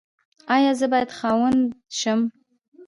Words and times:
ایا 0.55 0.71
زه 0.79 0.85
باید 0.91 1.09
خاوند 1.17 1.61
شم؟ 1.99 2.19